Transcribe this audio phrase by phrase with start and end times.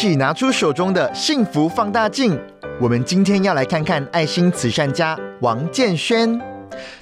[0.00, 2.38] 起拿出手中的幸福放大镜，
[2.80, 6.40] 我们今天要来看看爱心慈善家王建轩。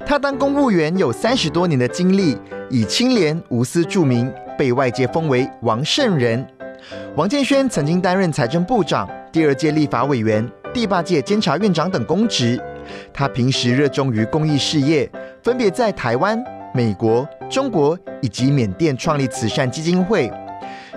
[0.06, 2.38] 他当公务员有三十多年的经历，
[2.70, 6.42] 以清廉无私著名，被外界封为王圣人。
[7.14, 12.58] 王建轩曾经担任财政部长、第二届立法委员、第八届监察院长等公职。
[13.12, 15.06] 他平时热衷于公益事业，
[15.42, 16.42] 分别在台湾、
[16.72, 20.32] 美国、中国以及缅甸创立慈善基金会。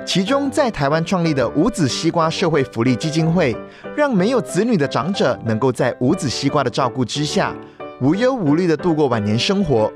[0.05, 3.55] 其中，在台湾创立的五子西瓜社会福利基金会，
[3.95, 7.55] 让没有子女的长者能够在五子西瓜的照顾之下，
[8.01, 9.91] 无忧无虑的度过晚年生活。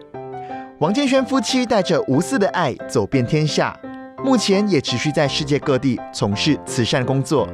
[0.80, 3.76] 王建轩夫妻带着无私的爱走遍天下，
[4.24, 7.48] 目前也持续在世界各地从事慈善工作。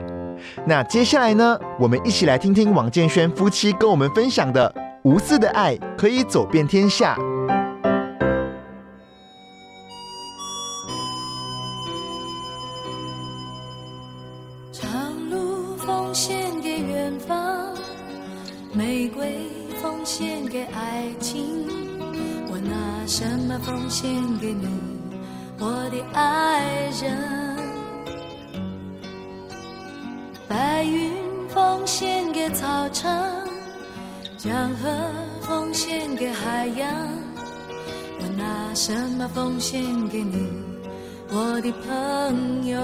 [0.66, 4.73] 那接下来呢，我们一起来听听王建轩夫妻跟我们分享的
[5.04, 7.18] 无私的爱可以走遍天下。
[23.62, 24.68] 奉献给你，
[25.60, 27.58] 我的爱人？
[30.48, 31.12] 白云
[31.50, 33.12] 奉献给草场，
[34.38, 34.90] 江河
[35.42, 36.90] 奉献给海洋，
[38.20, 40.48] 我拿什么奉献给你，
[41.32, 42.80] 我的朋友？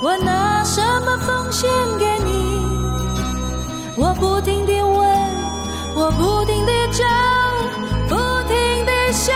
[0.00, 2.67] 我拿什么奉献给你？
[4.00, 4.96] 我不停地问，
[5.96, 7.04] 我不停地找，
[8.06, 8.14] 不
[8.46, 9.34] 停地想。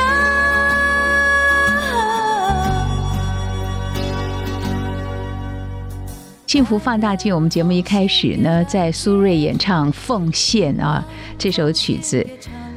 [6.46, 11.04] 幸福放大镜，我们节目一开始呢，在苏芮演唱《奉献》啊
[11.36, 12.24] 这首曲子，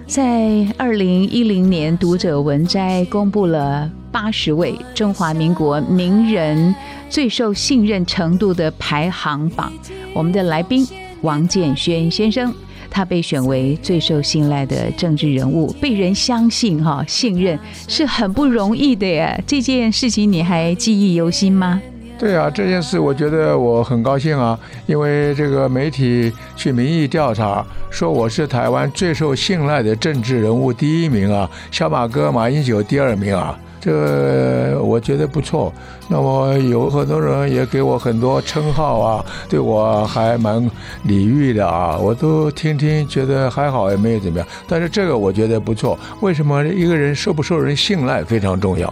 [0.07, 6.73] 在二零一零年读者文摘公布了八十位中华民国名人
[7.11, 9.71] 最受信任程度的排行榜，
[10.15, 10.87] 我们的来宾
[11.25, 12.53] 王建轩先生，
[12.89, 19.43] 他被选为最受信赖的政治人物，被人相信哈信任是很不容易的耶。
[19.45, 21.81] 这件事情你还记忆犹新吗？
[22.17, 35.71] 对啊，这件事我觉得我很高兴啊，因为这个媒体去民意调查，说我是台湾最受信赖的政治人物第一名啊，小马哥马英九第二名啊，这我觉得不错。
[36.07, 40.69] 那么有很多人也给我很多称号啊，对我还蛮
[41.03, 44.47] 礼遇的啊，我都听听，觉得还好，也没有怎么样。
[44.67, 48.91] 但是这个我觉得不错，为什么一个人受不受人信赖非常重要。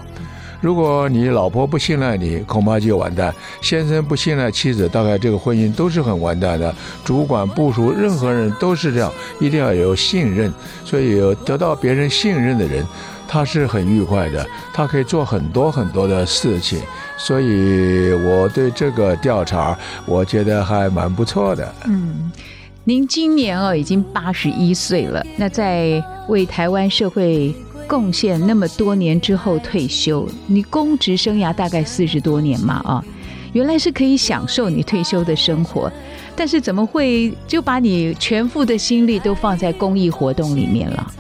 [0.63, 3.29] 如果你老婆不信赖你，恐怕就完蛋；
[3.61, 6.73] 先生不信赖妻子，大概这个婚姻都是很完蛋的。
[7.03, 10.49] 主管、部署，任何人都是这样，一定要有信任。
[10.85, 12.87] 所以得到别人信任的人，
[13.27, 16.79] 他是很愉快的，他可以做很多很多的事情。
[17.17, 21.75] 所以我对这个调查，我觉得还蛮不错的。
[21.87, 22.31] 嗯，
[22.85, 27.53] 您今年哦已经八十一岁了，那在为台湾社会。
[27.83, 33.03] 贡献那么多年之后退休，你公职生涯大概四十多年嘛啊，
[33.51, 35.91] 原来是可以享受你退休的生活，
[36.35, 41.11] 但是怎么会就把你全副的心力都放在公益活动里面了？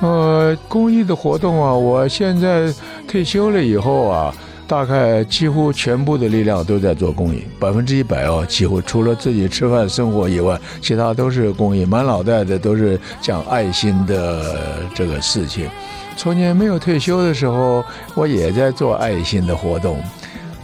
[0.00, 2.72] 呃，公益的活动啊，我现在
[3.08, 4.34] 退休了以后啊，
[4.66, 15.66] 大概几乎全部的力量都在做公益，百分之一百哦，几乎除了自己吃饭生活以外，其他都是公益，满脑袋的都是讲爱心的这个事情。
[16.16, 17.84] 从前没有退休的时候，
[18.14, 20.00] 我也在做爱心的活动。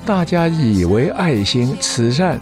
[0.04, 2.40] 大家以为爱心慈善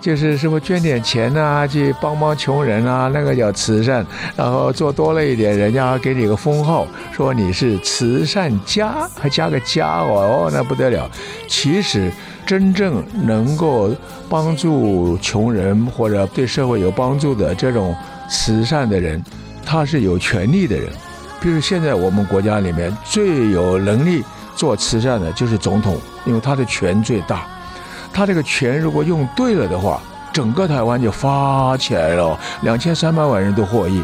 [0.00, 4.06] 就是什么捐点钱啊，去帮帮穷人啊，那个叫慈善。
[4.36, 11.10] 然后做多了一点，人家给你个封号，说你是慈善家，还加个家哦，哦，那不得了。
[11.48, 12.10] 其实
[12.46, 13.90] 真正能够
[14.28, 17.94] 帮助穷人或者对社会有帮助的这种
[18.30, 19.22] 慈善的人，
[19.66, 20.88] 他是有权利的人。
[21.44, 24.24] 比如现在我们国家里面最有能力
[24.56, 27.46] 做慈善的就是总统，因为他的权最大。
[28.14, 30.00] 他这个权如果用对了的话，
[30.32, 34.02] 整个台湾就发起来了，两千三百万人都获益。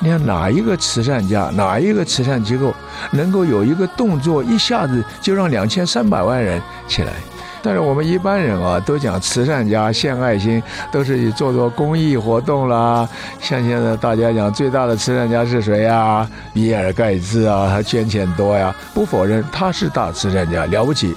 [0.00, 2.74] 你看哪一个慈善家，哪一个慈善机构
[3.12, 7.14] 能够有一个动作，一下子就让两千三百万人起来？
[7.62, 10.60] 但是我们一般人啊，都讲慈善家献爱心，
[10.90, 13.08] 都是以做做公益活动啦。
[13.40, 16.28] 像现在大家讲最大的慈善家是谁呀？
[16.52, 18.74] 比尔盖茨啊，他捐钱多呀。
[18.92, 21.14] 不否认他是大慈善家，了不起。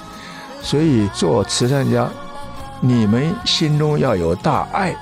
[0.62, 2.08] 所以做慈善家，
[2.80, 4.94] 你们心中要有大爱，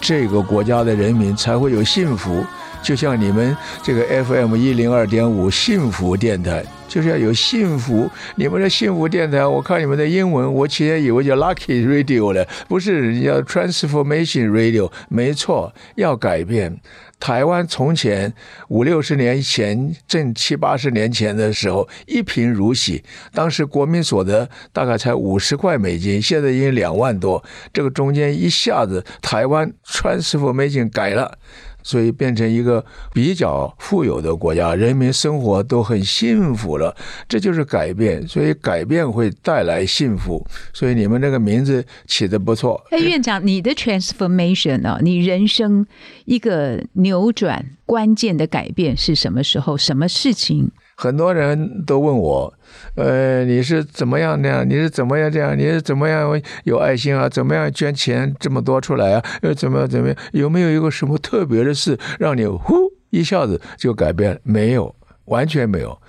[0.00, 2.44] 这个国家的人民才会有幸福。
[2.82, 8.10] 就像你们这个 FM 一零二点五幸福电台，就是要有幸福。
[8.34, 14.90] 你们的幸福电台，我看你们的英文，我起前以为叫 Lucky Radio 了，不是叫 Transformation Radio。
[15.08, 16.80] 没错，要改变。
[17.20, 18.34] 台湾从前
[18.66, 27.44] 五六十年前，正七八十年前的时候，一贫如洗，当时国民所得大概才五十块美金，现在已经两万多。
[27.72, 31.38] 这个中间一下子，台湾 Transformation 改了。
[31.82, 36.96] 所以变成一个比较富有的国家，人民生活都很幸福了，
[37.28, 38.26] 这就是改变。
[38.26, 40.46] 所以改变会带来幸福。
[40.72, 42.80] 所以你们这个名字起的不错。
[42.90, 45.86] 哎，院长，你的 transformation 哦，你人生
[46.24, 49.76] 一个扭转关键的改变是什么时候？
[49.76, 50.70] 什么事情？
[51.02, 52.54] 很多人都问我，
[52.94, 54.68] 呃，你是怎么样那样？
[54.68, 55.58] 你是怎么样这样？
[55.58, 57.28] 你是怎么样有爱心啊？
[57.28, 59.24] 怎么样捐钱这么多出来啊？
[59.42, 60.16] 呃，怎么样怎么样？
[60.30, 62.72] 有没有一个什么特别的事让你呼
[63.10, 64.38] 一下子就改变？
[64.44, 64.94] 没有，
[65.24, 66.00] 完全没有。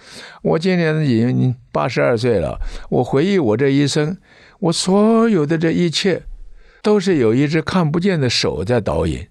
[0.44, 2.60] 我今年已经八十二岁了，
[2.92, 4.16] 我回忆我这一生，
[4.60, 6.22] 我所有的这一切，
[6.84, 9.26] 都是有一只看不见的手在导引。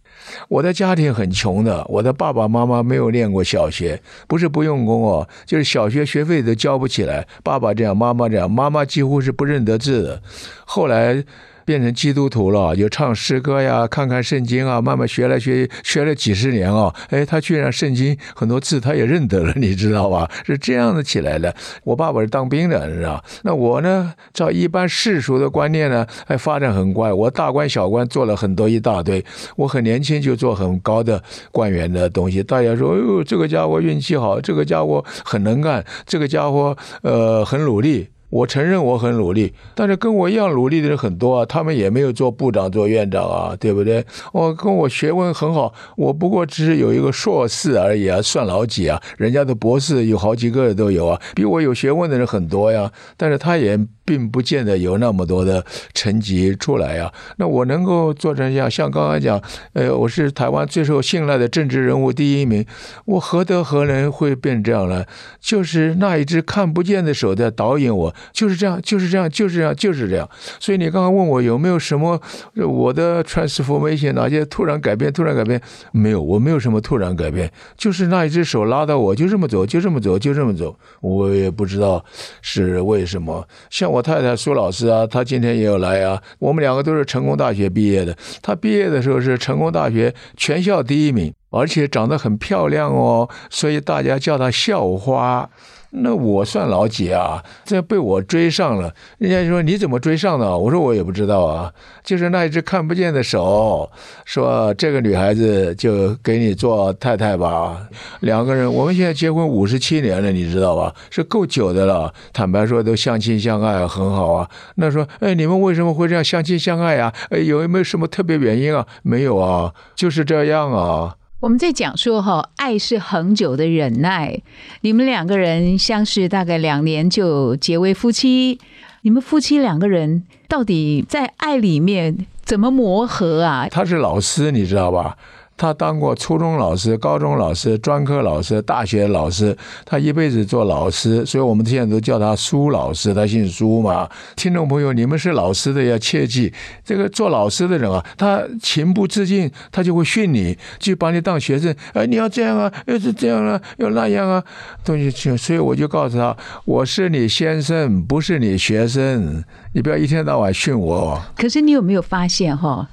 [0.49, 7.27] 我的家庭很穷的，我的爸爸妈妈没有念过小学，不是不用功哦，就是小学学费都交不起来。
[7.43, 10.23] 爸爸这样，妈妈这样，妈妈几乎是不认得字的。
[10.65, 11.25] 后来。
[11.73, 20.31] 变成基督徒了，就唱诗歌呀，看看圣经啊，慢慢学来学，学了几十年啊，哎，他居然圣经很多字他也认得了，你知道吧？
[20.45, 21.55] 是这样子起来的。
[21.85, 23.25] 我爸爸是当兵的，你知道？
[23.45, 27.11] 那我呢，照一般世俗的观念呢，还发展很快。
[27.11, 29.25] 我大官小官做了很多一大堆，
[29.57, 32.43] 我很年轻就做很高的官员的东西。
[32.43, 38.09] 大家说，哎呦，这个家伙运气好，这个家伙很能干，这个家伙呃很努力。
[38.33, 44.03] 我承认我很努力，但是跟我一样努力的人很多啊，他们也没有做部长、做院长啊，对不对？
[44.33, 48.99] 我跟我学问很好，我不过只是有一个硕士而已啊，算老几啊？
[49.19, 53.79] 人家的博士有好几个都有啊，比我有学问的人很多呀，但是他也。
[54.05, 55.65] 并不见得有那么多的
[55.95, 57.13] 成绩出来呀。
[57.37, 59.41] 那我能够做成像像刚刚讲，
[59.75, 62.67] 呃，我是台湾最受信赖的政治人物第一名，
[63.05, 65.05] 我何德何能会变这样呢？
[65.41, 70.29] 就是那一只看不见的手在导引我，就是这样，就是这样，就是这样，就是这样。
[70.59, 72.21] 所以你刚刚问我有没有什么
[72.55, 75.13] 我的 transformation 哪些突然改变？
[75.13, 75.61] 突然改变
[75.93, 80.77] 没有，我没有什么突然改变，就是那一只手拉到我，就这么走，就这么走，就这么走。
[81.01, 82.05] 我也不知道
[82.41, 83.93] 是为什么，像。
[83.93, 86.21] 我太太苏老师啊，她今天也有来啊。
[86.41, 95.49] 我们两个都是成功大学毕业的，她毕业的时候是成功大学全校第一名，而且长得很漂亮哦，所以大家叫她校花。
[95.95, 97.45] 那我算老几啊？
[97.65, 100.57] 这被我追上了，人家就说你怎么追上的？
[100.57, 101.71] 我说我也不知道啊，
[102.03, 103.91] 就是那一只看不见的手，
[104.25, 107.89] 说这个女孩子就给你做太太吧。
[108.21, 110.95] 两个人，我们现在结婚五十七年了，你知道吧？
[111.11, 112.13] 是够久的了。
[112.33, 114.49] 坦白说，都相亲相爱，很好啊。
[114.77, 117.13] 那说，哎，你们为什么会这样相亲相爱呀？
[117.29, 118.87] 哎，有没有什么特别原因啊？
[119.03, 121.17] 没有啊，就是这样啊。
[121.43, 124.41] 我们在讲说哈，爱是恒久的忍耐。
[124.83, 128.61] 你们两个人相识大概两年就结为夫妻，
[129.01, 133.67] 你们夫妻两个人到底在爱里面怎么磨合啊？
[133.69, 135.17] 他是老师，你知道吧？
[135.63, 143.15] 他当过初中老师、高中老师、专科老师、大学老师，他一辈子做老师，所以我们现在都叫他苏老师。
[143.15, 144.11] 他姓苏嘛？
[144.35, 146.53] 听众朋友，你们是老师的要切记，
[146.85, 151.73] 这个做老师的人啊，他情不自禁，他就会训你，就把你当学生。
[151.93, 154.43] 哎，你要这样啊，要是这样啊，要那样啊，
[154.85, 155.37] 东西。
[155.37, 161.23] 所以我就告诉他，我是你先生，不是你学生，你不要一天到晚训我。
[161.37, 162.89] 可是你有没有发现哈？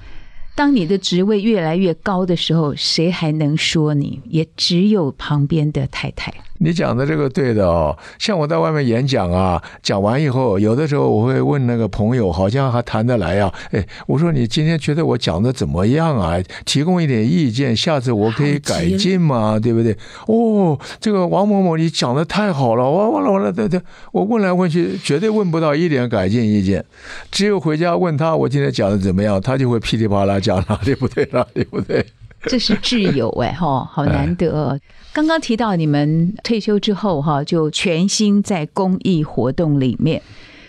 [0.60, 4.20] 当你的职位越来越高的时候，谁还能说你？
[4.26, 6.30] 也只有旁边的太太。
[6.62, 13.50] 你讲的这个对的哦，像我在外面演讲啊，讲完以后，有的时候我会问那个朋友，好像还谈得来啊。
[13.70, 16.34] 哎，我说你今天觉得我讲的怎么样啊？
[16.66, 19.96] 提供一点意见，下次我可以改进嘛，对不对？
[20.26, 23.80] 哦，这个王某某，你讲的太好了，完完了完了，对对，
[24.12, 26.84] 我问来问去，绝对问不到一点改进意见，
[27.30, 32.04] 只有回家问他，我今天讲的怎么样，他就会噼里啪啦讲哪里不对哪里不对。
[32.44, 34.78] 这是挚友哎哈， 好难得哦。
[35.12, 40.22] 刚刚提到你们退休之后哈，就全心在公益活动里面，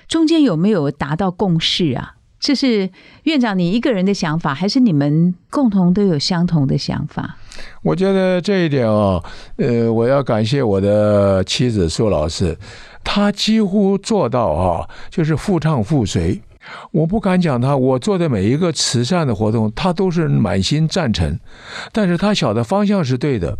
[0.08, 2.16] 中间有没有达到共识啊？
[2.42, 2.90] 这是
[3.24, 7.38] 院长你一个人的想法，还是你们共同都有相同的想法？
[7.84, 9.24] 我觉得这一点哦，
[9.58, 12.58] 呃，我要感谢我的妻子苏老师，
[13.04, 16.42] 她几乎做到哈，就是夫唱妇随。
[16.92, 21.40] 我不敢讲他，我做的每一个慈善的活动，他都是满心赞成，
[21.92, 23.58] 但是他晓得方向是对的，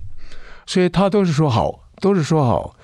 [0.66, 2.76] 所以他都是说好，都是说好。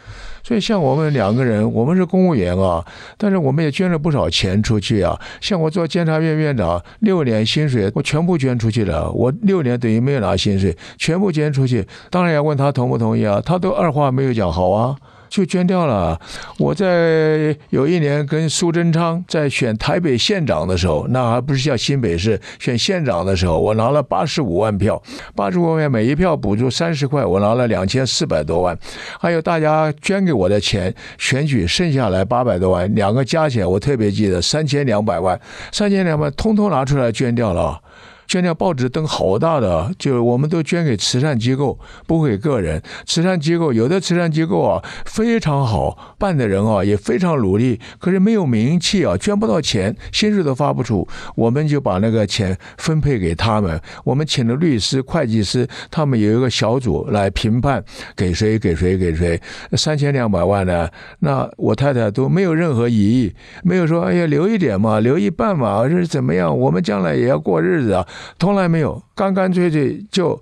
[0.43, 2.85] 所以像我们两个人，我们是公务员啊，
[3.17, 5.19] 但是我们也捐了不少钱出去啊。
[5.41, 11.85] 像我做监察院院长，六年薪水我全部捐出去了，我六年等于没有拿薪水，全部捐出去。
[12.09, 14.95] 当然要问他同不同意啊，他都二话没有讲，好啊。
[15.29, 16.19] 就捐掉了。
[16.57, 25.01] 我在有一年跟苏贞昌在选台北县长的时候，那还不是叫新北市选县长的时候，我拿了八十五万票，
[25.35, 28.77] 八十五万票每一票补助三十块，我拿了两千四百多万。
[29.19, 35.39] 还有大家捐给我的钱，选举剩下来八百多万，两个加起来我特别记得三千两百万，
[35.71, 37.79] 三千两百通通拿出来捐掉了。
[38.27, 42.81] 捐掉报纸登好大的，就我们都捐给慈善机构，不给个人。
[43.05, 51.07] 慈善机构有的慈善机构啊非常好，办的人啊也非常努力，可是没有名气啊，捐不到钱，薪水都发不出。
[51.35, 57.81] 我们就把那个钱分配给他们，我们请了律师、会计师，他们有一个小组来评判
[58.15, 59.39] 给谁给谁给谁。
[59.77, 66.55] 三千两百万呢，那我太太都没有任何疑义，没有说哎呀留一点嘛，留一半嘛，是怎么样？
[66.57, 68.05] 我们将来也要过日子啊。
[68.39, 70.41] 从来没有，干干脆脆就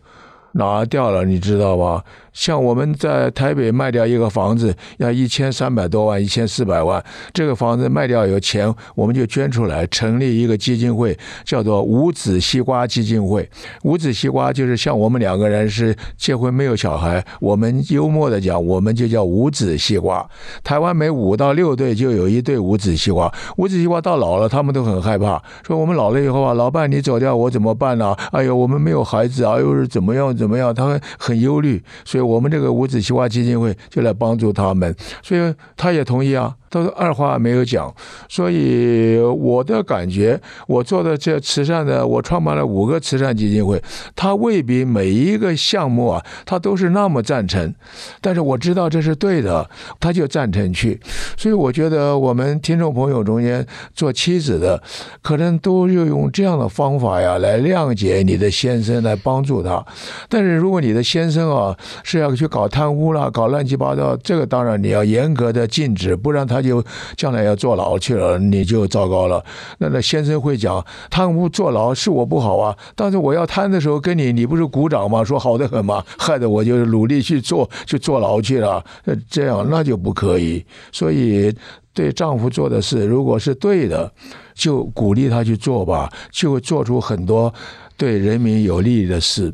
[0.53, 2.03] 拿掉了，你知道吧？
[2.35, 7.01] 像我们在台北卖掉一个房子要一千三百多万，一千四百万。
[7.33, 13.49] 这个房子卖掉有钱，我们就捐出来，成立一个基金会，叫做五子西瓜基金会。
[13.83, 20.29] 五子西瓜就是像我们两个人是结婚没有小孩，我们幽默的讲，我们就叫五子西瓜。
[20.61, 23.33] 台湾每五到六对就有一对五子西瓜。
[23.55, 28.13] 五子西瓜到老了，他们都很害怕，说我们老了以后啊，老伴你走掉我怎么办呢？
[28.33, 30.75] 哎呦，我们没有孩子啊，又是怎么样怎么样？
[30.75, 32.24] 他很忧虑，所以。
[32.25, 36.55] 我们这个五子西瓜基金会就来帮助他们，所以他也同意啊。
[36.75, 37.89] 都是二话没有讲，
[38.27, 43.81] 所以我的感觉，我做的这慈善的，我创办了五个慈善基金会，
[44.13, 47.73] 他未必每一个项目啊，他都是那么赞成，
[48.19, 49.69] 但是我知道这是对的，
[50.01, 50.99] 他就赞成去。
[51.37, 54.83] 所以我觉得我们听众朋友中间做妻子的，
[55.21, 59.81] 可能都要用这样的方法呀，来谅解你的先生，来帮助他。
[60.27, 66.64] 但是如果你的先生啊是要去搞贪污啦，搞乱七八糟，这个当然你要严格的禁止，不让他。
[66.65, 66.83] 就
[67.15, 69.43] 将来要坐牢去了，你就糟糕了。
[69.77, 75.23] 那那先生会讲贪污坐牢是我不好啊，但是我要贪的时候跟你，你不是鼓掌吗？
[75.23, 76.03] 说好的很吗？
[76.17, 78.83] 害得我就努力去做，去坐牢去了。
[79.29, 80.65] 这样那就不可以。
[80.91, 81.53] 所以
[81.93, 84.11] 对丈夫做的事，如果是对的，
[84.53, 87.53] 就鼓励他去做吧，就会做出很多
[87.97, 89.53] 对人民有利的事。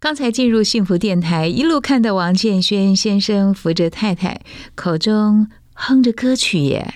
[0.00, 4.40] 刚才进入幸福电台，一路看到王建轩先生扶着太太
[4.76, 5.48] 口中。
[5.80, 6.92] 哼着歌曲耶，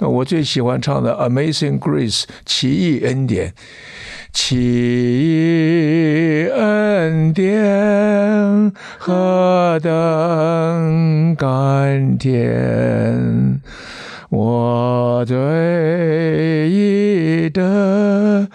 [0.00, 3.54] 我最喜欢唱的《Amazing Grace》奇异恩典，
[4.34, 4.54] 奇
[6.44, 13.60] 异恩典何等甘甜，
[14.28, 18.46] 我最意的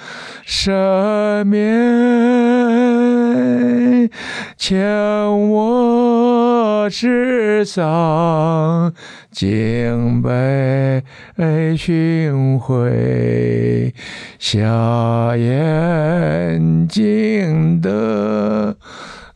[0.48, 1.64] 赦免，
[4.56, 8.94] 将我世上。
[9.34, 11.04] 敬杯
[11.76, 13.94] 寻回，
[14.38, 18.78] 下眼睛的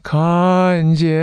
[0.03, 1.17] 看见。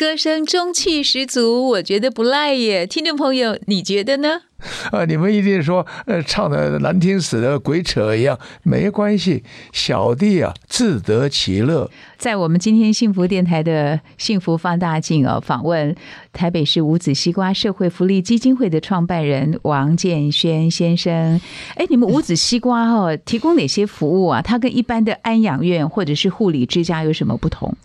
[0.00, 2.86] 歌声中气十足，我觉得不赖耶。
[2.86, 4.40] 听众朋友，你觉得呢？
[4.92, 11.90] 啊，你们一定说，呃，唱的难听死了，鬼扯一样，没关系，小弟啊，自得其乐。
[12.16, 15.94] 在我们今天幸福电台的幸福放大镜哦，访问
[16.32, 21.38] 台北市五子西瓜社会福利基金会的创办人王建轩先生。
[21.74, 24.40] 哎，你们五子西瓜哦，提供哪些服务啊？
[24.40, 27.76] 它跟一般的安养院或者是护理之家有什么不同？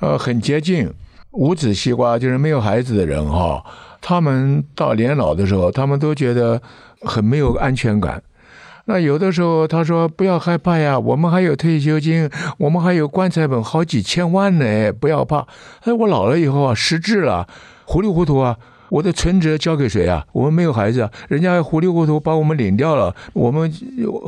[0.00, 0.88] 呃，很接近。
[1.32, 3.64] 无籽西瓜就是没有孩子的人哈。
[4.00, 6.60] 他们到年老的时候，他们都觉得
[7.02, 8.22] 很没有安全感。
[8.86, 15.46] 那有的时候他说：“不要害怕呀，我们还有退休金，我们还有棺材本好几千万呢，不要怕。”
[15.84, 17.46] 哎，我老了以后啊，失智了，
[17.84, 18.56] 糊里糊涂啊，
[18.88, 20.24] 我的存折交给谁啊？
[20.32, 23.72] 我们没有孩子啊，人家糊里糊涂把我们领掉了，我们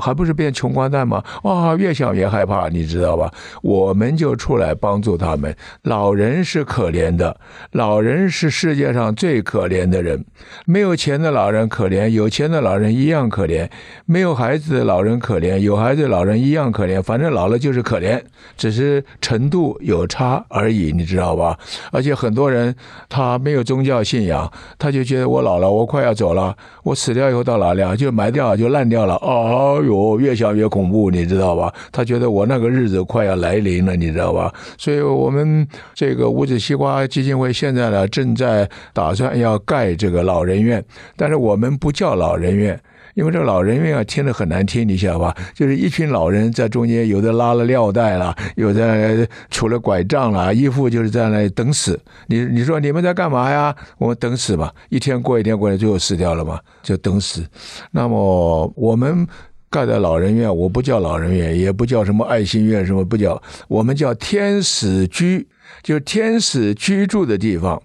[0.00, 1.22] 还不是变穷光蛋吗？
[1.42, 3.32] 啊，越想越害怕，你知道吧？
[3.62, 5.54] 我们就出来帮助他们。
[5.82, 7.36] 老人是可怜的，
[7.72, 10.24] 老人是世界上最可怜的人。
[10.66, 13.68] 没有钱的老人可怜，有钱的老人一样可怜。
[14.04, 17.02] 没有孩子的老人可怜，有孩子的老人一样可怜。
[17.02, 18.20] 反正老了就是可怜，
[18.56, 21.58] 只是程度有差而已，你知道吧？
[21.92, 22.74] 而且很多人
[23.08, 24.49] 他没有宗教信仰。
[24.78, 27.94] 他就觉得我老了，我快要走了，我死掉以后到哪里啊？
[27.94, 29.14] 就埋掉就烂掉了。
[29.16, 31.72] 哦哟，越想越恐怖，你知道吧？
[31.92, 34.52] 他觉得我那个日子快要来临了，你知道吧？
[34.78, 40.84] 所以我们这个五子西瓜基金会现在呢，正在打算要盖这个老人院，
[41.16, 42.80] 但是我们不叫老人院。
[43.20, 45.36] 因为这个老人院啊，听着很难听，你晓得吧？
[45.54, 52.00] 就是一群老人在中间，有的拉了尿袋了，有的杵了拐杖了，一副就是在那里等死。
[52.28, 53.76] 你你说你们在干嘛呀？
[53.98, 57.46] 我们等死吧，一天过一天过来，最后死掉了嘛，就等死。
[57.90, 59.26] 那么我们
[59.68, 65.46] 盖的老人院，我不叫老人院，也不叫什么爱心院，什么不叫，我们叫天使居，
[65.82, 67.82] 就是天使居住的地方。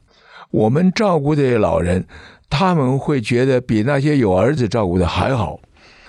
[0.52, 2.06] 我们照顾这些老人。
[2.58, 5.60] 他们会觉得比那些有儿子照顾的还好。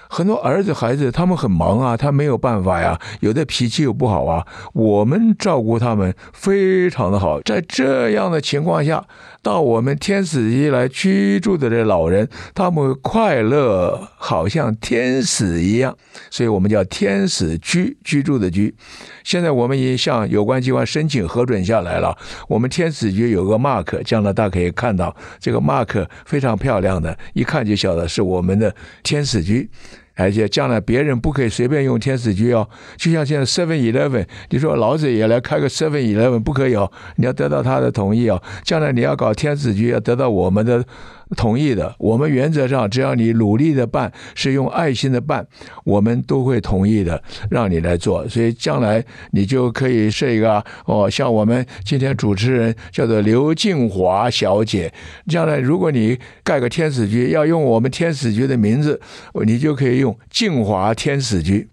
[0.09, 4.47] 很多儿子孩子他们很忙啊，他没有办法呀，有的脾气又不好啊。
[4.73, 9.05] 我们照顾他们非常的好，在这样的情况下，
[9.47, 15.97] 到我们天使一来居住的这老人，他们快乐好像天使一样，
[16.33, 18.75] 所以我们叫天使居居住的居。
[19.23, 28.75] 现在我们已经向有关机关申请核准下来了，我们天使局有个 mark，将来大家可以看到这个 mark 非常漂亮的，一看就晓得是我们的
[29.05, 29.71] 天使局。
[30.17, 38.43] 而且将来别人不可以随便用天使局哦，就像现在 Seven Eleven，你说老子也来开个 Seven Eleven 不可以哦，你要得到他的同意哦。
[38.65, 40.85] 将来你要搞天使局，要得到我们的。
[41.35, 45.45] 同意的，我们原则上只要你努力的办，是用爱心的办，
[45.85, 48.29] 我们都会同意的，让你来做。
[48.29, 54.93] 所以将来你就可以设一个哦，像我们今天主持人叫做刘静华小姐，
[55.27, 59.01] 将来如果你盖个天使局，要用我们天使局的名字，
[59.45, 61.69] 你就可以用静华天使局，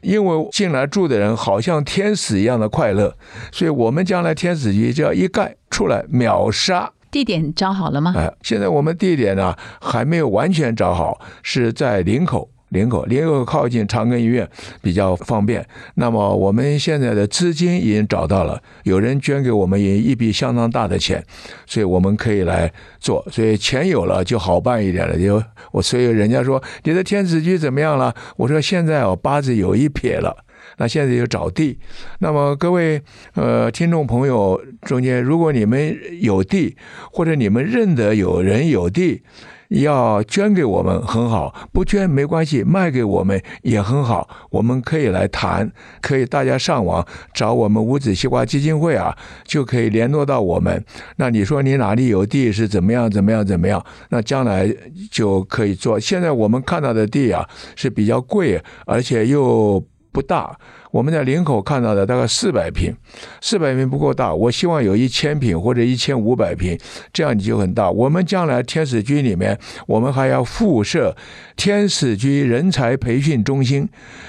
[0.00, 3.14] 因为进来住的人好像天使一样的快乐，
[3.52, 6.90] 所以我们将来天使局只要一盖出来，秒杀。
[7.14, 8.12] 地点找好了吗？
[8.16, 14.48] 哎，现在我们地点呢还没有完全找好，是在林口，林口，林口靠近长庚医院
[14.82, 15.64] 比较方便。
[15.94, 21.24] 那么我们现在的资金已经找到了，有人捐给我们也一笔相当大的钱，
[21.66, 23.24] 所以我们可以来做。
[23.30, 25.16] 所以钱有了就好办一点了。
[25.16, 28.12] 就我所以人家说你的天子居怎么样了？
[28.36, 30.36] 我说现在哦八字有一撇了。
[30.76, 31.78] 那现在就找地，
[32.18, 33.00] 那么各位
[33.34, 36.76] 呃听众朋友中间，如果你们有地，
[37.12, 39.22] 或者你们认得有人有地，
[39.68, 50.84] 要捐给我们很好，不捐没关系，卖给我们也很好，我们可以来谈，可以大家上网找我们五子西瓜基金会啊，就可以联络到我们。
[51.16, 53.84] 那你说你哪里有地是怎么样怎么样怎么样？
[54.10, 54.72] 那将来
[55.10, 55.98] 就可以做。
[55.98, 59.84] 现在我们看到的地啊是比较贵，而且又。
[60.14, 60.56] 不大，
[60.92, 62.94] 我们在林口看到的大概四百平，
[63.40, 66.78] 四百平不够大，我希望有一千平或者一千五百平，
[67.12, 67.90] 这样你就很大。
[67.90, 71.16] 我们将来天使居里面，我们还要附设
[71.56, 73.88] 天使居人才培训中心，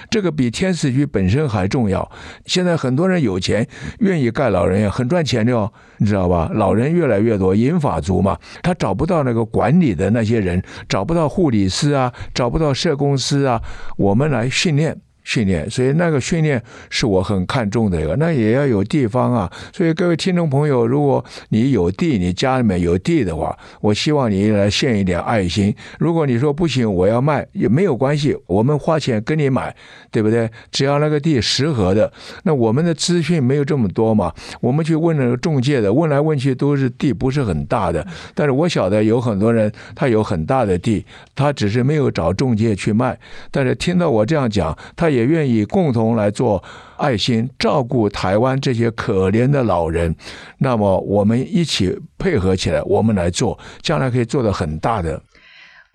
[0.09, 2.11] 这个比天使居本身还重要。
[2.47, 3.67] 现在很多人有钱，
[3.99, 6.49] 愿意盖老人院，很赚钱的哦，你知道吧？
[6.55, 13.61] 老人越来越多，银发族嘛，他找不到那个管理的那些人，找不到护理师啊，找不到社工师啊，
[13.97, 14.99] 我们来训练。
[15.25, 18.15] 训练，所以那个训练是我很看重的一个。
[18.15, 25.75] 那也要有地方啊，所以各位听众朋友，如果你有地，你家里面有地的话，我希望你来献一点爱心。
[25.97, 29.75] 如果你说不行，我要卖也没有关系，我们花钱跟你买，
[30.11, 30.47] 对不对？
[30.71, 38.05] 只要那个地适合的，那我们的资讯没有这么多嘛，我们去问那个中介的，问来问去都是地不是很大的。
[38.35, 43.17] 但是我晓得有很多人他有很大的地，他只是没有找中介去卖。
[43.49, 45.14] 但是听到我这样讲，他。
[45.15, 46.61] 也愿意共同来做
[46.97, 50.15] 爱心，照顾台湾这些可怜的老人。
[50.57, 55.21] 那么，我们一起配合起来，我们来做，将来可以做的很大的。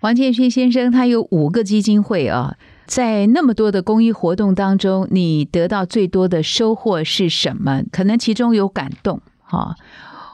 [0.01, 2.57] 王建勋先生，他有五个基金会啊，
[2.87, 7.83] 在那么多的公益活动当中，你得到最多的收获是什么？
[7.91, 9.75] 可能其中有感动哈，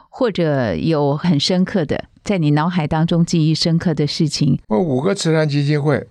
[0.08, 4.58] 或者有很深刻的，在你脑海当中记忆深刻的事情。
[4.68, 6.06] 我五个慈善基金会。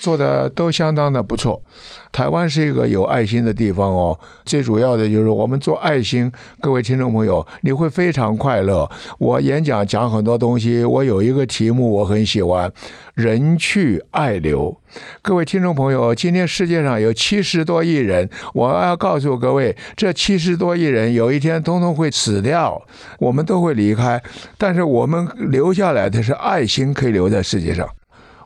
[0.00, 1.62] 做的都相当的不错。
[2.10, 8.90] 台湾是一个有爱心的地方哦，最主要的就是我们做爱心，各位听众朋友，你会非常快乐。
[9.18, 12.72] 我演讲讲很多东西，我有一个题目我很喜欢，
[13.14, 14.76] 人去爱留。
[15.22, 22.82] 各位听众朋友，今天世界上有七十多亿人，我要告诉各位，这七十多亿人有一天通通会死掉，
[23.20, 24.20] 我们都会离开，
[24.58, 27.88] 但是我们留下来的是爱心，可以留在世界上。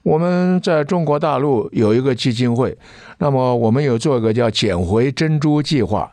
[0.05, 2.77] 我们在中国大陆有一个基金会，
[3.19, 6.13] 那么我们有做一个叫“捡回珍珠计划”，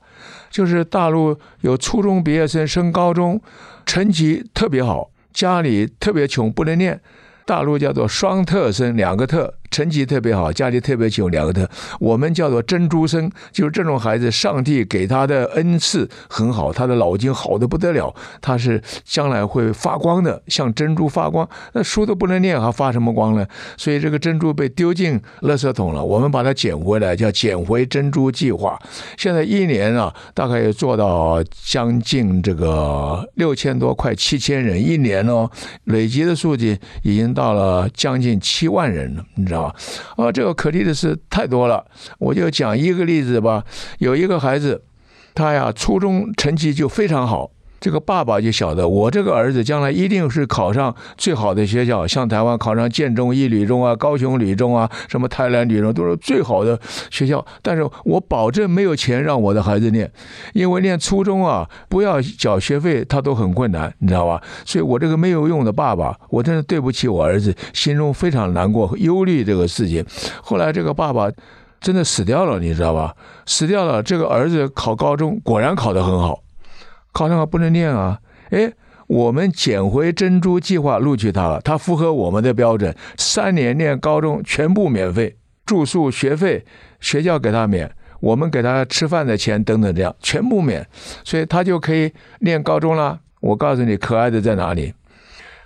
[0.49, 3.39] 就是大陆有初中毕业生升高中，
[3.86, 6.99] 成绩特别好，家里特别穷不能念，
[7.45, 9.54] 大陆叫做双特生，两个特。
[9.71, 11.67] 成绩特别好，家里特别穷，两个特，
[11.99, 21.47] 我们叫做珍珠生，就是这种孩子，上帝给他的恩赐很好，他的脑筋好的不得了，他是将来会发光的，像珍珠发光。
[21.71, 23.47] 那书都不能念，还发什么光呢？
[23.77, 28.77] 所以这个珍珠被丢进垃圾桶了，我们把它捡回来，叫捡回珍珠计划。
[29.17, 35.49] 现在一年啊，大概也做到将近这个六千多，快七千人，一年哦，
[35.86, 39.61] 累积的数据已经到了将近七万人了，你知道。
[39.62, 39.76] 啊，
[40.17, 41.86] 啊，这个可立的事太多了，
[42.19, 43.63] 我就讲一个例子吧。
[44.00, 44.84] 有一个孩子，
[45.34, 47.52] 他呀，初中成绩就非常好。
[47.82, 57.44] 这个爸爸就晓得，我这个儿子将来一定是考上最好的学校，像台湾考上建中、一旅中啊、高雄旅中啊、什么台南旅中，都是最好的学校。
[57.63, 60.12] 但是我保证没有钱让我的孩子念，
[60.54, 64.39] 因为念初中啊，不要缴学费，他都很困难，你知道吧？
[64.63, 70.06] 所以我这个没有用的爸爸，我真的对不起我儿子，心中非常难过、忧虑这个事情。
[70.44, 71.32] 后来这个爸爸
[71.80, 73.15] 真的死掉了，你知道吧？
[73.48, 76.44] 死掉了，这个儿子考高中果然考得很好。
[77.12, 78.19] 考上了不能念啊！
[78.50, 78.71] 哎，
[79.08, 86.65] 我们捡回珍珠计划录取他了，他符合我们的标准，三年念高中全部免费，住宿、学费
[87.00, 90.86] 学校给他免，我们给他吃饭的钱等等这样全部免，
[91.24, 93.19] 所以他就可以念高中了。
[93.39, 94.93] 我告诉你，可爱的在哪里？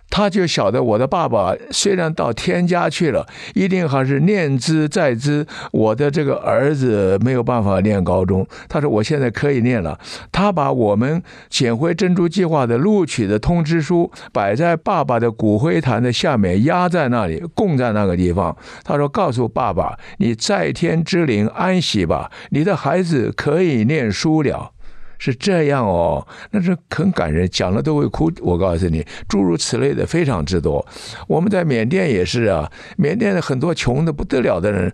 [0.10, 5.46] 他就晓得我的爸爸虽然到天家去了，一定还是念之在之。
[5.72, 10.00] 我的这个儿子没有办法念高中，他说我现在可以念了。
[10.32, 18.56] 他把我们捡回珍珠计划的录取的通知书摆在爸爸的骨灰坛的下面，压在那里，供在那个地方。
[18.84, 24.72] 他说：“告诉爸爸，你在天之灵安息吧，你的孩子可以念书了。”
[25.18, 28.32] 是这样哦，那是很感人，讲了都会哭。
[28.42, 30.86] 我告诉你，诸如此类的非常之多。
[31.28, 34.94] 我们在缅甸也是啊，缅甸的很多穷的不得了的人，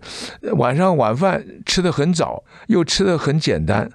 [0.56, 3.90] 晚上晚饭吃的很早，又吃的很简单，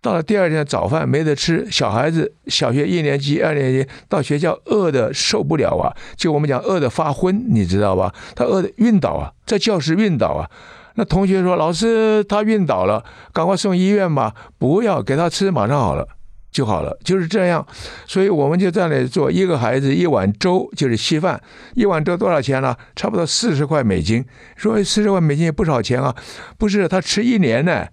[0.00, 8.14] 到了第二天早饭没得吃，小孩子小学一年级、二年级到学校饿的受不了啊，就我们讲饿的发昏，你知道吧？
[8.34, 10.50] 他饿的晕倒啊，在教室晕倒啊。
[10.94, 14.34] 那同学说：“老师，他晕倒了，赶快送医院吧！
[14.58, 16.06] 不要给他吃，马上好了
[16.54, 17.66] 就好了，就是这样。
[18.06, 21.38] 所以我们就在那做一个孩子一碗粥，就是稀饭，
[21.74, 22.74] 一碗粥多少钱呢？
[22.94, 24.24] 差不多四十块美金。
[24.56, 26.14] 说四十块美金也不少钱啊，
[26.56, 27.86] 不是他吃一年呢。”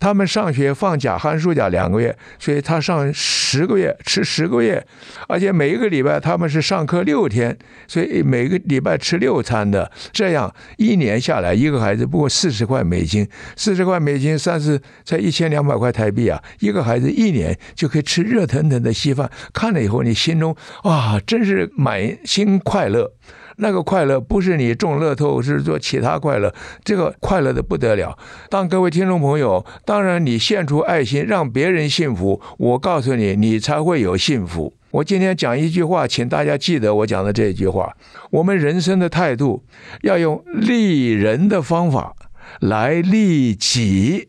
[0.00, 4.84] 他们上学放假寒暑假两个月，所以他上十个月吃十个月，
[5.28, 9.90] 而且每一个礼拜他们是上课六天，所以每个礼拜吃六餐的。
[10.10, 16.42] 这样一年下来，一个孩子不过四十块美金，四十块美金算是才一千两百块台币啊！
[16.60, 23.12] 一个孩子一年就可以吃热腾腾的稀饭，看了以后你心中啊，真是满心快乐。
[23.60, 28.16] 那个快乐不是你中乐透，是做其他快乐，这个快乐的不得了。
[28.48, 34.74] 当各位听众朋友，当然你献出爱心，让别人幸福，我告诉你，你才会有幸福。
[34.92, 37.96] 我今天讲一句话，请大家记得我讲的这一句话：
[38.30, 39.64] 我们人生的态度
[40.02, 42.14] 要用利人的方法
[42.60, 44.28] 来利己。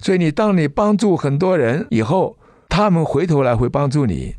[0.00, 2.37] 所以你当你帮助很多人以后，
[2.68, 4.36] 他们回头来会帮助你。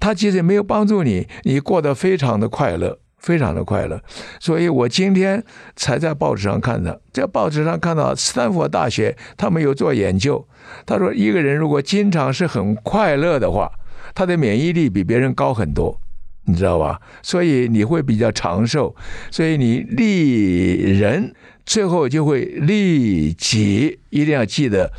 [0.00, 3.00] 他即使没有帮助你，你过得非常的快乐。
[3.18, 4.00] 非常的快乐，
[4.38, 5.42] 所以我今天
[5.74, 7.02] 才在报纸上看的。
[7.12, 10.46] 在报纸上看到斯坦福大学他们有做研究，
[10.86, 13.68] 他说一个人如果经常是很快乐的话，
[14.14, 16.00] 他的免疫力比别人高很多，
[16.44, 17.00] 你知道吧？
[17.20, 18.94] 所以你会比较长寿。
[19.32, 21.34] 所以你利人，
[21.66, 24.92] 最后就会利己，一定要记得。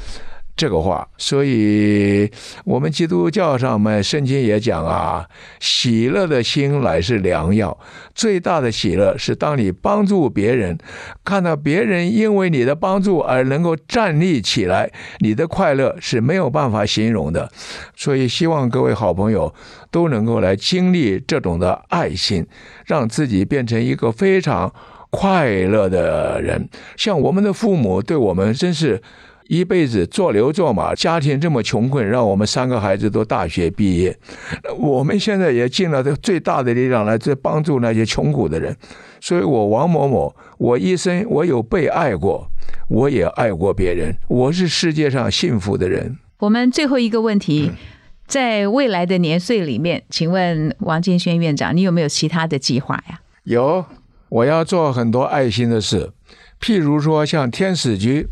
[0.59, 2.29] 这个话，所以
[2.65, 5.25] 我们基督教上面圣经也讲啊，
[5.61, 7.79] 喜乐的心乃是良药。
[8.13, 10.77] 最大的喜乐是当你帮助别人，
[11.23, 17.49] 看到别人因为你的帮助而能够站立起来，你的快乐是没有办法形容的。
[17.95, 19.55] 所以希望各位好朋友
[19.89, 22.45] 都能够来经历这种的爱心，
[22.85, 24.73] 让自己变成一个非常
[25.09, 26.67] 快乐的人。
[26.97, 29.01] 像我们的父母对我们真是。
[29.49, 34.15] 一辈子做牛做马，家庭这么穷困，让我们三个孩子都大学毕业。
[34.77, 38.77] 我们现在也尽了最大的力量来这帮助那些穷苦的人。
[39.19, 42.47] 所以，我王某某，我一生我有被爱过，
[42.89, 46.19] 我也爱过别人，我是世界上幸福的人。
[46.37, 47.71] 我们最后一个问题，
[48.27, 53.19] 在未来的年岁里面，请问王建轩院长，你有没有其他的计划呀？
[53.45, 53.83] 有，
[54.29, 56.11] 我要做很多爱心的事，
[56.61, 58.27] 譬如说像天使局。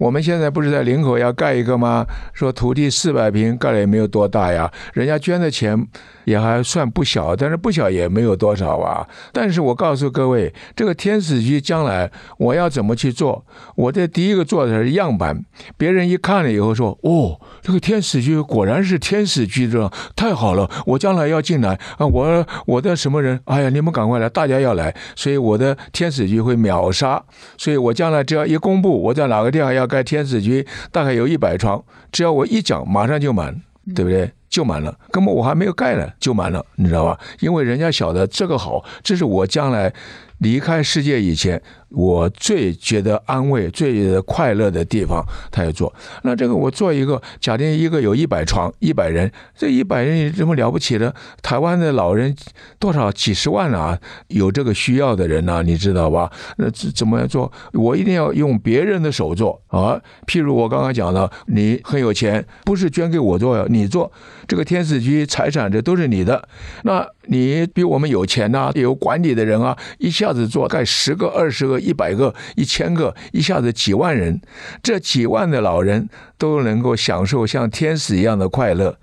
[0.00, 2.06] 我们现在不是在林口要盖一个吗？
[2.32, 4.72] 说土地四百平，盖了也没有多大呀。
[4.94, 5.86] 人家捐的钱
[6.30, 9.06] 也还算不小，但是不小也没有多少啊。
[9.32, 13.44] 但是我告诉各位，这个天使居将来我要怎么去做？
[13.76, 15.44] 我这第一个做的是样板，
[15.76, 20.70] 别人一看了以后说：“哦，这个天使居果然是天使居的，太好了！
[20.86, 22.06] 我将来要进来啊！
[22.06, 23.38] 我我的什么人？
[23.44, 27.22] 哎呀，你们赶快来，大家要来，所以我的天使居会秒杀。
[27.58, 29.90] 所以我将来只要一公布我在哪个地方要。
[29.90, 33.60] 盖天使居大概有一百床，只要我一讲，马上就满，
[33.92, 34.30] 对不对？
[34.50, 37.18] 就满了，根本我还没有盖呢，就满了，你知道吧？
[37.38, 39.90] 因为人家晓得这个好，这是我将来
[40.38, 41.62] 离开世界以前。
[41.90, 45.92] 我最觉得安慰、最快乐的地方，他要做。
[46.22, 51.12] 那这个我做一个，假定一个有一百床、一百人，这一百人有什么了不起的？
[51.42, 52.34] 台湾的老人
[52.78, 53.98] 多少几十万啊，
[54.28, 56.30] 有这个需要的人呢，你知道吧？
[56.58, 57.50] 那怎怎么做？
[57.72, 60.00] 我一定要用别人的手做啊。
[60.28, 64.10] 譬如我刚刚讲的，你很有钱，不是捐给我做呀，你做
[64.46, 66.48] 这个天使居财产，这都是你的。
[66.84, 71.79] 那你比我们有钱呐，有管理的人啊，一下子做盖十个、二十个。
[71.80, 74.40] 一百个、一千个，一下子几万人，
[74.82, 78.98] 这几万的老人都能够享受像天使一样的快乐。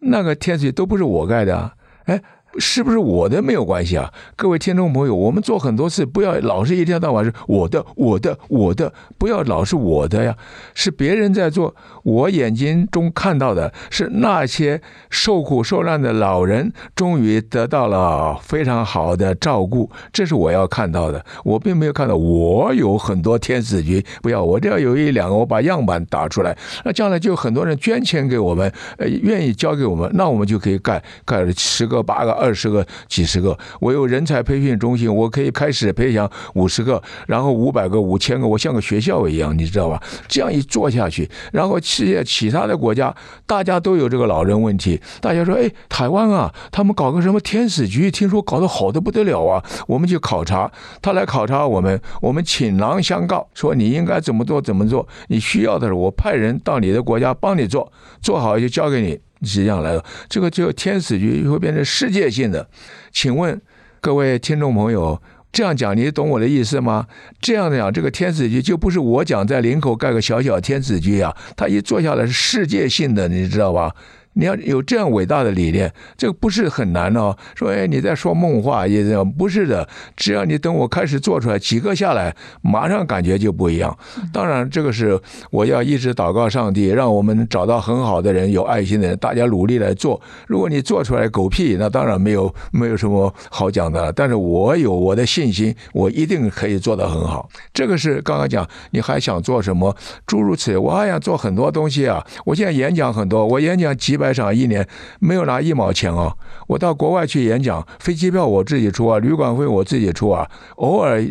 [0.00, 1.74] 那个天使都不是我盖的啊，
[2.06, 2.22] 哎。
[2.58, 4.12] 是不是我的没有关系啊？
[4.36, 10.36] 各位听众朋友，我们做很多事，不要老是一天到晚是我的、我的、我的，不要老是我的呀，
[10.74, 11.74] 是别人在做。
[12.02, 21.24] 我眼睛中看到的是那些受苦受难的老人，终于得到了非常好的照顾，这是我要看到的。
[21.44, 32.43] 我并没有看到我有很多天使局，不要，我这要有一两个，我把样板打出来，那将来就很多人捐钱给我们，呃，愿意交给我们，那我们就可以盖盖了十个、八个。
[32.44, 40.02] 二十个、几十个，我有人才培训中心，我可以开始培养五十个，然后五百个、五千个，我像个学校一样，你知道吧？
[40.28, 43.14] 这样一做下去，然后世界其他的国家，
[43.46, 59.18] 大家都有这个老人问题，大家说，哎，台湾啊，他们搞个什么天使局，听说搞得好的不得了啊，我们去考察，他来考察我们，我们倾囊相告，说你应该怎么做怎么做，你需要的时候，我派人到你的国家帮你做，做好就交给你。
[59.44, 62.68] 实际上来了，这个就天使局会变成世界性的。
[63.12, 63.60] 请问
[64.00, 65.20] 各位听众朋友，
[65.52, 67.06] 这样讲你懂我的意思吗？
[67.40, 73.94] 这样讲，这个天使局就不是我讲在林口盖个小小天使局啊，他一坐下来是世界性的，你知道吧？
[74.34, 77.36] 你要有这样伟大的理念，这个不是很难哦。
[77.54, 79.88] 说哎，你在说梦话也这样，不是的。
[80.16, 83.96] 只要你等我开始做出来，几个下来，马上感觉就不一样。
[84.32, 85.18] 当然，这个是
[85.50, 90.20] 我要一直祷告上帝，让我们找到很好的人、有爱心的人，大家努力来做。
[90.48, 94.12] 如果你做出来狗屁，那当然没有 没有什么好讲的。
[94.12, 97.48] 但是我有我的信心，我一定可以做得很好。
[97.72, 99.94] 这个是刚刚讲，你还想做什么？
[100.26, 102.24] 诸如此类，我还想做很多东西啊。
[102.44, 104.23] 我现在演讲很多，我演讲几百。
[104.24, 104.88] 百场一年
[105.20, 106.34] 没有拿一毛钱哦，
[106.66, 111.22] 我到国外去演讲，飞机票我自己出啊，旅馆费我自己出啊，偶尔。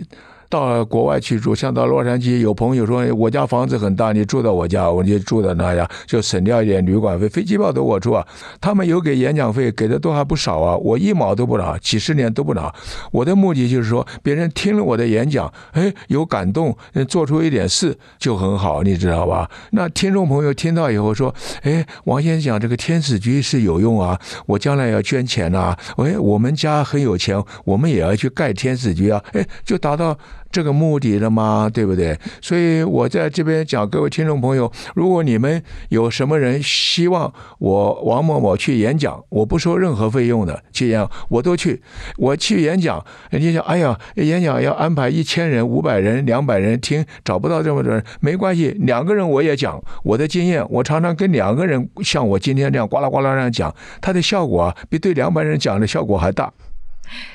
[0.54, 8.24] 到国外去住，像到洛杉矶，有朋友说我家房子很大，你住到我家，我就住在那呀，就省掉一点旅馆费，飞机票都我出啊。
[8.62, 12.72] 他们有给演讲费，给的都还不少啊，我一毛都不拿，几十年都不拿。
[13.12, 19.50] 我的目的就是说，别人听了我的演讲，哎，有感动，做出一点事就很好，你知道吧？
[19.72, 30.16] 那听众朋友听到以后说，哎，王先生讲这个天使局是有用啊，我将来要捐钱呐，哎，我们家很有钱，我们也要去盖天使局啊，哎，就达到。
[30.54, 31.68] 这个目的了吗？
[31.74, 32.16] 对不对？
[32.39, 41.82] 所以我在这边讲，各位听众朋友，如果你们有什么人希望我王某某去演讲，我不收任何费用的，去演我都去。
[42.18, 50.63] 我去演讲，人家讲，哎呀，演讲要安排一千人、五百人、两百人听，找不到这么多人，没关系，两个人我也讲我的经验。
[50.70, 56.54] 我常常跟两个人，像我今天这样呱啦呱啦这样讲，它的效果啊，比对两百人讲的效果还大。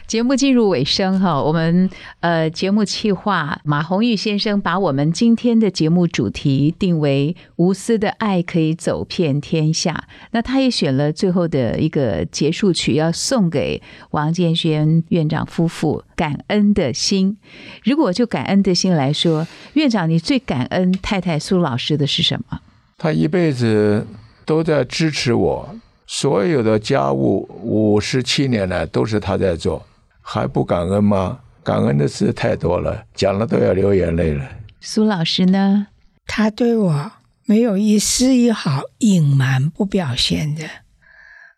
[0.07, 10.09] 节目进入尾声哈，我们呃节目企划马红玉先生把我们今天的节目主题定为“无私的爱可以走遍天下”。
[10.33, 17.37] 那他也选了最后的一个结束曲，要送给王建轩院长夫妇《感恩的心》。
[17.85, 22.61] 如果就感恩的心来说，院长你最感恩太太苏老师的是什么？
[22.97, 24.07] 他一辈子
[24.45, 25.77] 都在支持我，
[26.09, 29.87] 所有的家务五十七年来都是他在做。
[30.21, 31.39] 还不感恩吗？
[31.63, 34.47] 感恩的事太多了，讲了都要流眼泪了。
[34.81, 35.87] 苏老师呢？
[36.27, 37.13] 他对我
[37.47, 40.65] 没有一丝一毫隐瞒不表现的，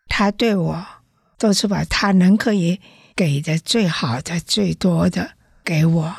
[0.07, 0.85] 他对我
[1.37, 2.79] 都是把他能可以
[3.15, 5.31] 给的最好的、最多的
[5.65, 6.15] 给我，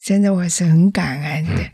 [0.00, 1.70] 真的我是很感恩的。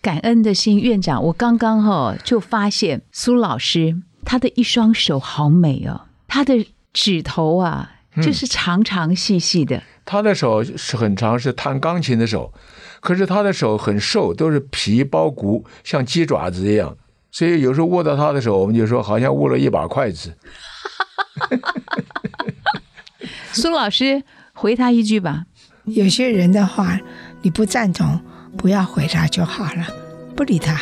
[0.00, 7.90] 感恩的心，院长，我刚刚哈就发现苏老师他的一双手好美哦，他的指头啊。
[8.20, 12.52] 就是长长细细的，他的手是很长，是弹钢琴的手，
[13.00, 16.94] 可是他的手很瘦，都是皮包骨，像鸡爪子一样，
[17.30, 20.36] 所以有时候握到他的手，我们就说好像握了一把筷子。
[23.54, 25.46] 苏老师回他一句吧。
[25.84, 27.00] 有些人的话
[27.40, 28.20] 你不赞同，
[28.58, 29.86] 不要回答就好了，
[30.36, 30.78] 不理他，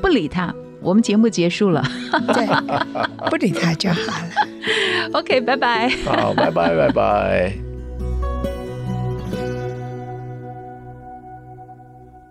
[0.00, 0.54] 不理他。
[0.82, 1.82] 我们节目结束了，
[2.32, 2.46] 对，
[3.28, 4.30] 不理他就好了。
[5.18, 5.88] OK，拜拜。
[6.04, 7.52] 好，拜拜，拜拜。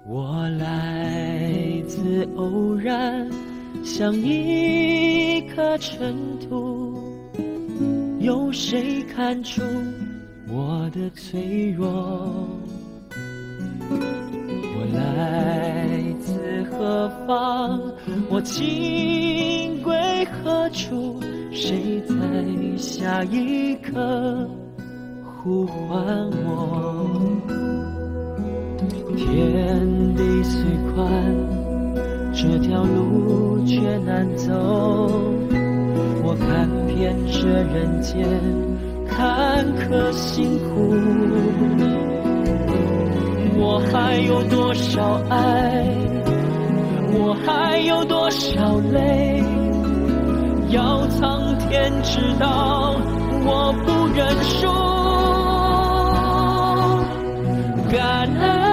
[0.06, 3.30] 我来自偶然，
[3.84, 6.98] 像一颗尘土，
[8.20, 9.62] 有谁看出
[10.48, 11.88] 我的脆弱？
[13.92, 16.09] 我来自
[16.80, 17.78] 何方？
[18.30, 19.94] 我情归
[20.32, 21.20] 何处？
[21.52, 22.16] 谁在
[22.78, 24.48] 下一刻
[25.26, 26.00] 呼唤
[26.46, 27.06] 我？
[29.18, 30.64] 天地虽
[30.94, 31.06] 宽，
[32.34, 34.54] 这条路却难走。
[36.24, 38.26] 我看遍这人间
[39.06, 40.96] 坎坷辛苦，
[43.60, 45.86] 我还有多少爱？
[48.70, 49.44] 好累？
[50.70, 52.94] 要苍天知道，
[53.44, 54.68] 我不认输。
[57.92, 58.69] 感恩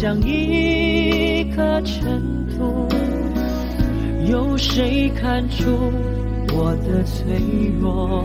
[0.00, 2.88] 像一颗尘土，
[4.30, 5.92] 有谁看出
[6.54, 7.38] 我的脆
[7.78, 8.24] 弱，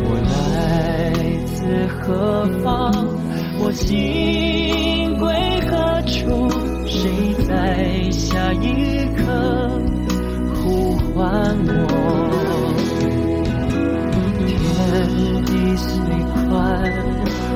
[0.00, 1.12] 我来
[1.44, 2.90] 自何方？
[3.58, 5.28] 我心归
[5.68, 6.48] 何处？
[6.86, 7.10] 谁
[7.46, 9.22] 在下一刻
[10.54, 11.84] 呼唤我？
[14.46, 15.44] 天
[15.78, 15.96] 虽
[16.34, 16.82] 宽，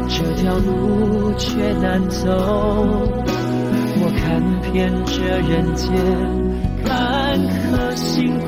[0.09, 2.31] 这条路却难走。
[4.05, 5.13] 我看遍这
[5.49, 5.91] 人间。
[6.85, 8.45] 坎坷辛苦，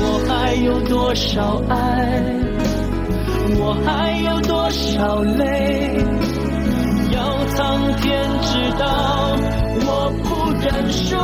[0.00, 2.22] 我还有多少爱？
[3.58, 6.04] 我还有多少泪？
[7.12, 9.36] 要苍天知道，
[9.86, 11.14] 我不认输。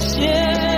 [0.00, 0.71] 谢谢。